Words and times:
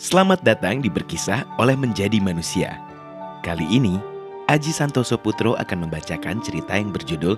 Selamat 0.00 0.40
datang 0.40 0.80
di 0.80 0.88
Berkisah 0.88 1.44
oleh 1.60 1.76
Menjadi 1.76 2.24
Manusia. 2.24 2.80
Kali 3.44 3.68
ini, 3.68 4.00
Aji 4.48 4.72
Santoso 4.72 5.20
Putro 5.20 5.52
akan 5.60 5.84
membacakan 5.84 6.40
cerita 6.40 6.72
yang 6.72 6.88
berjudul 6.88 7.36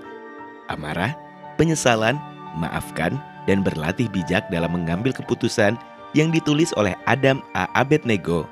Amarah, 0.70 1.10
Penyesalan, 1.58 2.22
Maafkan, 2.54 3.18
dan 3.50 3.66
Berlatih 3.66 4.06
Bijak 4.06 4.46
dalam 4.54 4.78
Mengambil 4.78 5.10
Keputusan 5.10 5.74
yang 6.14 6.30
ditulis 6.30 6.70
oleh 6.78 6.94
Adam 7.02 7.42
A. 7.50 7.66
Abednego. 7.74 8.46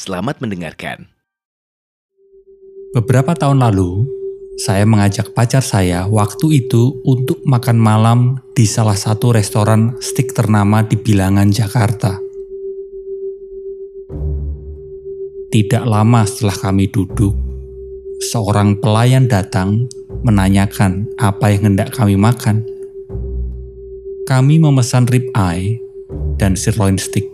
Selamat 0.00 0.40
mendengarkan. 0.40 1.12
Beberapa 2.96 3.36
tahun 3.36 3.60
lalu, 3.60 4.08
saya 4.56 4.88
mengajak 4.88 5.36
pacar 5.36 5.60
saya 5.60 6.08
waktu 6.08 6.64
itu 6.64 7.04
untuk 7.04 7.44
makan 7.44 7.76
malam 7.76 8.40
di 8.56 8.64
salah 8.64 8.96
satu 8.96 9.36
restoran 9.36 10.00
stik 10.00 10.32
ternama 10.32 10.80
di 10.80 10.96
bilangan 10.96 11.52
Jakarta. 11.52 12.29
Tidak 15.50 15.82
lama 15.82 16.22
setelah 16.22 16.54
kami 16.54 16.86
duduk, 16.86 17.34
seorang 18.22 18.78
pelayan 18.78 19.26
datang 19.26 19.90
menanyakan 20.22 21.10
apa 21.18 21.50
yang 21.50 21.74
hendak 21.74 21.90
kami 21.90 22.14
makan. 22.14 22.62
Kami 24.30 24.62
memesan 24.62 25.10
rib 25.10 25.26
eye 25.34 25.82
dan 26.38 26.54
sirloin 26.54 26.94
steak 27.02 27.26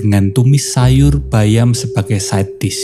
dengan 0.00 0.32
tumis 0.32 0.72
sayur 0.72 1.20
bayam 1.20 1.76
sebagai 1.76 2.16
side 2.16 2.56
dish. 2.56 2.80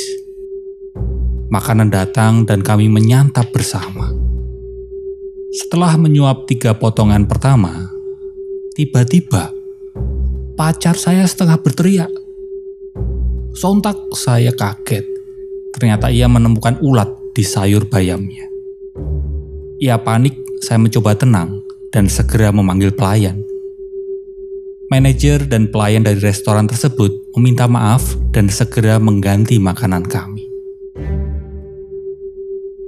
Makanan 1.49 1.89
datang 1.89 2.45
dan 2.45 2.61
kami 2.61 2.93
menyantap 2.93 3.49
bersama. 3.57 4.13
Setelah 5.49 5.97
menyuap 5.97 6.45
tiga 6.45 6.77
potongan 6.77 7.25
pertama, 7.25 7.89
tiba-tiba 8.77 9.49
pacar 10.61 11.01
saya 11.01 11.25
setengah 11.25 11.57
berteriak. 11.57 12.13
Sontak 13.57 13.97
saya 14.13 14.53
kaget. 14.53 15.09
Ternyata 15.73 16.13
ia 16.13 16.29
menemukan 16.29 16.77
ulat 16.85 17.09
di 17.33 17.41
sayur 17.41 17.89
bayamnya. 17.89 18.45
Ia 19.81 19.97
panik, 19.97 20.37
saya 20.61 20.77
mencoba 20.77 21.17
tenang 21.17 21.65
dan 21.89 22.05
segera 22.05 22.53
memanggil 22.53 22.93
pelayan. 22.93 23.41
Manajer 24.93 25.49
dan 25.49 25.73
pelayan 25.73 26.05
dari 26.05 26.21
restoran 26.21 26.69
tersebut 26.69 27.33
meminta 27.33 27.65
maaf 27.65 28.21
dan 28.29 28.53
segera 28.53 29.01
mengganti 29.01 29.57
makanan 29.57 30.05
kami. 30.05 30.45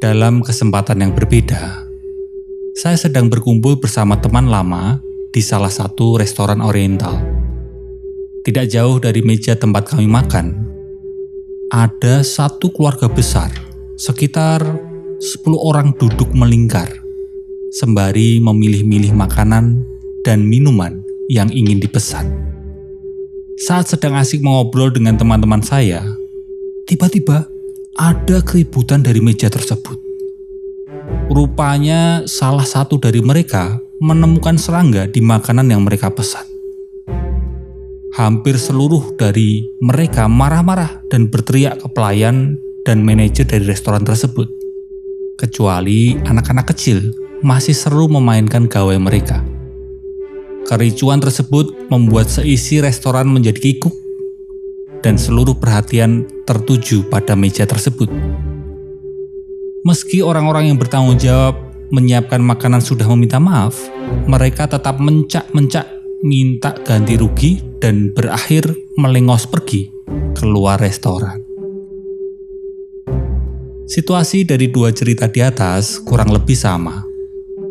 Dalam 0.05 0.45
kesempatan 0.45 1.01
yang 1.01 1.17
berbeda, 1.17 1.89
saya 2.77 3.01
sedang 3.01 3.33
berkumpul 3.33 3.81
bersama 3.81 4.20
teman 4.20 4.53
lama 4.53 5.01
di 5.33 5.41
salah 5.41 5.73
satu 5.73 6.20
restoran 6.20 6.61
oriental. 6.61 7.39
Tidak 8.48 8.64
jauh 8.70 8.97
dari 8.97 9.20
meja 9.20 9.59
tempat 9.59 9.92
kami 9.92 10.09
makan, 10.09 10.67
ada 11.69 12.24
satu 12.24 12.72
keluarga 12.72 13.12
besar, 13.12 13.52
sekitar 14.00 14.64
10 15.20 15.44
orang 15.61 15.92
duduk 16.00 16.33
melingkar, 16.33 16.88
sembari 17.77 18.41
memilih-milih 18.41 19.12
makanan 19.12 19.84
dan 20.24 20.48
minuman 20.48 21.05
yang 21.28 21.52
ingin 21.52 21.77
dipesan. 21.77 22.24
Saat 23.61 23.92
sedang 23.92 24.16
asik 24.16 24.41
mengobrol 24.41 24.89
dengan 24.89 25.20
teman-teman 25.20 25.61
saya, 25.61 26.00
tiba-tiba 26.89 27.44
ada 28.00 28.39
keributan 28.41 29.05
dari 29.05 29.20
meja 29.20 29.52
tersebut. 29.52 30.00
Rupanya 31.28 32.24
salah 32.24 32.64
satu 32.64 32.96
dari 32.96 33.20
mereka 33.20 33.77
menemukan 34.00 34.56
serangga 34.56 35.05
di 35.05 35.20
makanan 35.20 35.69
yang 35.69 35.84
mereka 35.84 36.08
pesan. 36.08 36.48
Hampir 38.19 38.58
seluruh 38.58 39.14
dari 39.14 39.62
mereka 39.78 40.27
marah-marah 40.27 41.06
dan 41.06 41.30
berteriak 41.30 41.78
ke 41.78 41.86
pelayan 41.94 42.58
dan 42.83 43.06
manajer 43.06 43.47
dari 43.47 43.62
restoran 43.62 44.02
tersebut. 44.02 44.50
Kecuali 45.38 46.18
anak-anak 46.27 46.67
kecil 46.74 47.14
masih 47.46 47.78
seru 47.78 48.11
memainkan 48.11 48.67
gawai 48.67 48.98
mereka. 48.98 49.46
Kericuan 50.67 51.23
tersebut 51.23 51.86
membuat 51.95 52.27
seisi 52.27 52.83
restoran 52.83 53.30
menjadi 53.30 53.70
kikuk 53.70 53.95
dan 54.98 55.14
seluruh 55.14 55.55
perhatian 55.55 56.27
tertuju 56.42 57.07
pada 57.07 57.39
meja 57.39 57.70
tersebut. 57.70 58.11
Meski 59.86 60.27
orang-orang 60.27 60.74
yang 60.74 60.78
bertanggung 60.83 61.23
jawab 61.23 61.55
menyiapkan 61.95 62.42
makanan 62.42 62.83
sudah 62.83 63.07
meminta 63.14 63.39
maaf, 63.39 63.78
mereka 64.27 64.67
tetap 64.67 64.98
mencak-mencak 64.98 65.98
minta 66.18 66.74
ganti 66.74 67.14
rugi 67.14 67.62
dan 67.79 68.11
berakhir 68.11 68.74
melengos 68.98 69.46
pergi 69.46 69.86
keluar 70.34 70.83
restoran. 70.83 71.39
Situasi 73.89 74.42
dari 74.45 74.68
dua 74.68 74.90
cerita 74.90 75.30
di 75.30 75.40
atas 75.40 76.02
kurang 76.02 76.34
lebih 76.34 76.58
sama, 76.58 77.07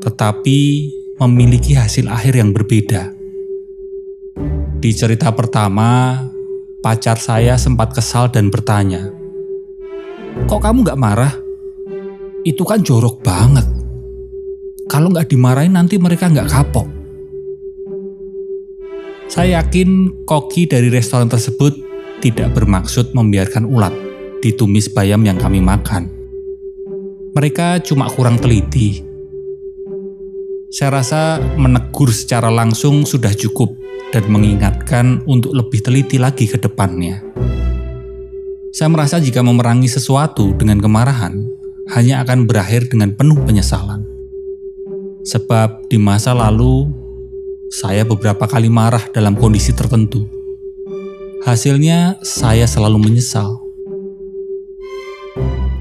tetapi 0.02 0.60
memiliki 1.20 1.76
hasil 1.76 2.08
akhir 2.08 2.40
yang 2.40 2.56
berbeda. 2.56 3.12
Di 4.78 4.92
cerita 4.96 5.30
pertama, 5.36 6.24
pacar 6.80 7.20
saya 7.20 7.60
sempat 7.60 7.94
kesal 7.94 8.32
dan 8.32 8.48
bertanya, 8.48 9.14
Kok 10.48 10.62
kamu 10.64 10.88
gak 10.88 11.02
marah? 11.02 11.34
Itu 12.48 12.64
kan 12.64 12.80
jorok 12.80 13.20
banget. 13.20 13.68
Kalau 14.88 15.12
gak 15.12 15.28
dimarahin 15.28 15.76
nanti 15.76 16.00
mereka 16.00 16.32
gak 16.32 16.48
kapok. 16.50 16.97
Saya 19.28 19.60
yakin 19.60 20.24
koki 20.24 20.72
dari 20.72 20.88
restoran 20.88 21.28
tersebut 21.28 21.76
tidak 22.24 22.56
bermaksud 22.56 23.12
membiarkan 23.12 23.68
ulat 23.68 23.92
ditumis 24.40 24.88
bayam 24.88 25.20
yang 25.28 25.36
kami 25.36 25.60
makan. 25.60 26.08
Mereka 27.36 27.84
cuma 27.84 28.08
kurang 28.08 28.40
teliti. 28.40 29.04
Saya 30.72 31.04
rasa 31.04 31.44
menegur 31.60 32.08
secara 32.16 32.48
langsung 32.48 33.04
sudah 33.04 33.36
cukup 33.36 33.76
dan 34.16 34.32
mengingatkan 34.32 35.20
untuk 35.28 35.52
lebih 35.52 35.84
teliti 35.84 36.16
lagi 36.16 36.48
ke 36.48 36.56
depannya. 36.56 37.20
Saya 38.72 38.88
merasa 38.88 39.20
jika 39.20 39.44
memerangi 39.44 39.92
sesuatu 39.92 40.56
dengan 40.56 40.80
kemarahan, 40.80 41.44
hanya 41.92 42.24
akan 42.24 42.48
berakhir 42.48 42.88
dengan 42.88 43.12
penuh 43.12 43.44
penyesalan. 43.44 44.08
Sebab 45.28 45.92
di 45.92 46.00
masa 46.00 46.32
lalu, 46.32 46.88
saya 47.68 48.08
beberapa 48.08 48.48
kali 48.48 48.72
marah 48.72 49.04
dalam 49.12 49.36
kondisi 49.36 49.76
tertentu. 49.76 50.24
Hasilnya, 51.44 52.20
saya 52.24 52.64
selalu 52.68 53.12
menyesal. 53.12 53.60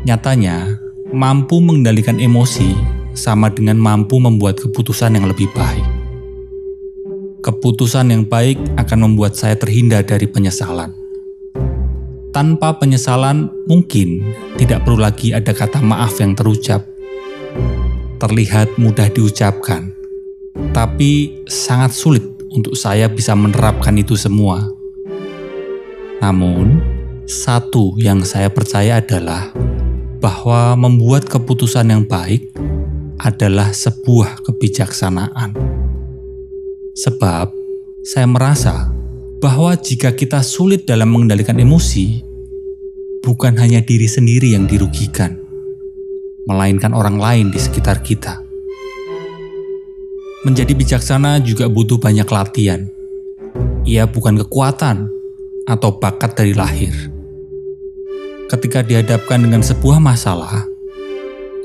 Nyatanya, 0.06 0.78
mampu 1.10 1.58
mengendalikan 1.58 2.18
emosi 2.22 2.74
sama 3.14 3.50
dengan 3.50 3.78
mampu 3.78 4.18
membuat 4.22 4.58
keputusan 4.62 5.18
yang 5.18 5.26
lebih 5.26 5.50
baik. 5.54 5.86
Keputusan 7.42 8.10
yang 8.10 8.22
baik 8.26 8.58
akan 8.78 8.98
membuat 9.10 9.38
saya 9.38 9.54
terhindar 9.54 10.02
dari 10.02 10.26
penyesalan. 10.26 10.94
Tanpa 12.34 12.76
penyesalan, 12.76 13.48
mungkin 13.64 14.20
tidak 14.60 14.84
perlu 14.84 15.00
lagi 15.00 15.32
ada 15.32 15.56
kata 15.56 15.80
maaf 15.80 16.20
yang 16.20 16.36
terucap. 16.36 16.84
Terlihat 18.20 18.76
mudah 18.76 19.08
diucapkan, 19.08 19.95
tapi 20.76 21.32
sangat 21.48 21.96
sulit 21.96 22.20
untuk 22.52 22.76
saya 22.76 23.08
bisa 23.08 23.32
menerapkan 23.32 23.96
itu 23.96 24.12
semua. 24.12 24.60
Namun, 26.20 26.84
satu 27.24 27.96
yang 27.96 28.20
saya 28.28 28.52
percaya 28.52 29.00
adalah 29.00 29.56
bahwa 30.20 30.76
membuat 30.76 31.24
keputusan 31.32 31.88
yang 31.88 32.04
baik 32.04 32.52
adalah 33.16 33.72
sebuah 33.72 34.44
kebijaksanaan. 34.44 35.56
Sebab 36.92 37.48
saya 38.04 38.28
merasa 38.28 38.92
bahwa 39.40 39.72
jika 39.80 40.12
kita 40.12 40.44
sulit 40.44 40.84
dalam 40.84 41.08
mengendalikan 41.08 41.56
emosi, 41.56 42.20
bukan 43.24 43.56
hanya 43.56 43.80
diri 43.80 44.12
sendiri 44.12 44.52
yang 44.52 44.68
dirugikan, 44.68 45.40
melainkan 46.44 46.92
orang 46.92 47.16
lain 47.16 47.46
di 47.48 47.56
sekitar 47.56 48.04
kita. 48.04 48.45
Menjadi 50.46 50.78
bijaksana 50.78 51.42
juga 51.42 51.66
butuh 51.66 51.98
banyak 51.98 52.30
latihan. 52.30 52.86
Ia 53.82 54.06
bukan 54.06 54.38
kekuatan 54.46 55.10
atau 55.66 55.98
bakat 55.98 56.38
dari 56.38 56.54
lahir. 56.54 56.94
Ketika 58.46 58.86
dihadapkan 58.86 59.42
dengan 59.42 59.66
sebuah 59.66 59.98
masalah, 59.98 60.62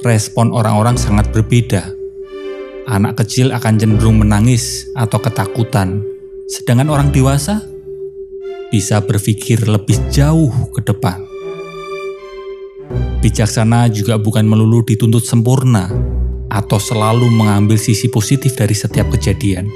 respon 0.02 0.50
orang-orang 0.50 0.98
sangat 0.98 1.30
berbeda 1.30 2.02
anak 2.90 3.22
kecil 3.22 3.54
akan 3.54 3.78
cenderung 3.78 4.18
menangis 4.18 4.90
atau 4.98 5.22
ketakutan, 5.22 6.02
sedangkan 6.50 6.90
orang 6.90 7.14
dewasa 7.14 7.62
bisa 8.74 8.98
berpikir 9.04 9.62
lebih 9.70 9.96
jauh 10.10 10.50
ke 10.74 10.82
depan. 10.82 11.22
Bijaksana 13.22 13.94
juga 13.94 14.18
bukan 14.18 14.42
melulu 14.50 14.82
dituntut 14.82 15.22
sempurna 15.22 16.11
atau 16.52 16.76
selalu 16.76 17.32
mengambil 17.32 17.80
sisi 17.80 18.12
positif 18.12 18.60
dari 18.60 18.76
setiap 18.76 19.08
kejadian, 19.16 19.72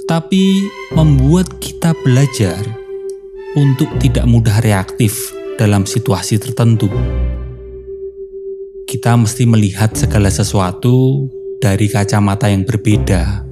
tetapi 0.00 0.64
membuat 0.96 1.60
kita 1.60 1.92
belajar 2.00 2.56
untuk 3.52 3.92
tidak 4.00 4.24
mudah 4.24 4.64
reaktif 4.64 5.36
dalam 5.60 5.84
situasi 5.84 6.40
tertentu. 6.40 6.88
Kita 8.88 9.12
mesti 9.16 9.44
melihat 9.44 9.92
segala 9.92 10.32
sesuatu 10.32 11.28
dari 11.60 11.86
kacamata 11.92 12.48
yang 12.48 12.64
berbeda, 12.64 13.44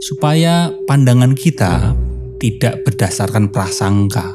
supaya 0.00 0.72
pandangan 0.88 1.36
kita 1.36 1.92
tidak 2.40 2.88
berdasarkan 2.88 3.52
prasangka, 3.52 4.32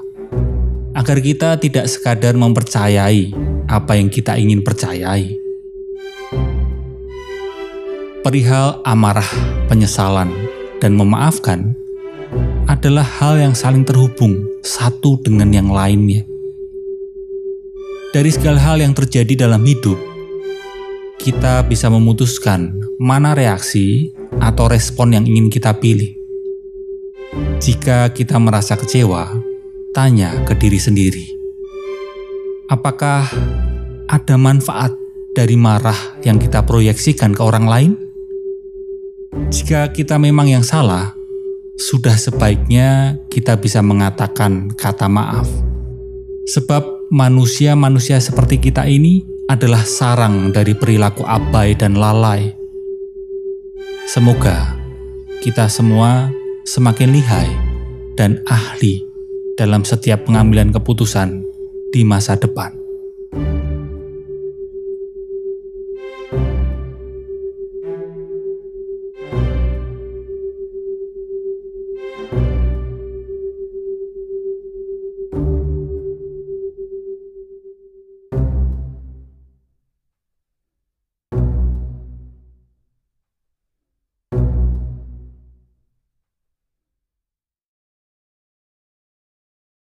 agar 0.93 1.17
kita 1.25 1.57
tidak 1.57 1.89
sekadar 1.89 2.37
mempercayai 2.37 3.33
apa 3.65 3.97
yang 3.97 4.13
kita 4.13 4.37
ingin 4.37 4.61
percayai. 4.61 5.42
Perihal 8.23 8.79
amarah, 8.87 9.27
penyesalan, 9.67 10.31
dan 10.79 10.95
memaafkan 10.95 11.75
adalah 12.71 13.03
hal 13.03 13.35
yang 13.35 13.51
saling 13.51 13.83
terhubung 13.83 14.47
satu 14.63 15.19
dengan 15.19 15.51
yang 15.51 15.67
lainnya. 15.67 16.23
Dari 18.15 18.31
segala 18.31 18.63
hal 18.63 18.79
yang 18.79 18.95
terjadi 18.95 19.43
dalam 19.43 19.67
hidup, 19.67 19.99
kita 21.19 21.67
bisa 21.67 21.91
memutuskan 21.91 22.71
mana 22.95 23.35
reaksi 23.35 24.15
atau 24.39 24.71
respon 24.71 25.19
yang 25.19 25.27
ingin 25.27 25.51
kita 25.51 25.75
pilih. 25.75 26.15
Jika 27.59 28.07
kita 28.15 28.39
merasa 28.39 28.79
kecewa, 28.79 29.35
tanya 29.91 30.31
ke 30.47 30.55
diri 30.55 30.79
sendiri, 30.79 31.27
apakah 32.71 33.27
ada 34.07 34.39
manfaat 34.39 34.95
dari 35.35 35.59
marah 35.59 36.23
yang 36.23 36.39
kita 36.39 36.63
proyeksikan 36.63 37.35
ke 37.35 37.43
orang 37.43 37.67
lain? 37.67 38.12
Jika 39.53 39.93
kita 39.93 40.17
memang 40.17 40.49
yang 40.49 40.65
salah, 40.65 41.13
sudah 41.77 42.17
sebaiknya 42.17 43.21
kita 43.29 43.53
bisa 43.53 43.85
mengatakan 43.85 44.73
kata 44.73 45.05
maaf. 45.05 45.45
Sebab 46.49 47.13
manusia-manusia 47.13 48.17
seperti 48.17 48.57
kita 48.57 48.89
ini 48.89 49.21
adalah 49.45 49.85
sarang 49.85 50.49
dari 50.49 50.73
perilaku 50.73 51.21
abai 51.21 51.77
dan 51.77 51.93
lalai. 51.93 52.49
Semoga 54.09 54.73
kita 55.45 55.69
semua 55.69 56.33
semakin 56.65 57.13
lihai 57.13 57.49
dan 58.17 58.41
ahli 58.49 59.05
dalam 59.53 59.85
setiap 59.85 60.25
pengambilan 60.25 60.73
keputusan 60.73 61.45
di 61.93 62.01
masa 62.01 62.33
depan. 62.41 62.82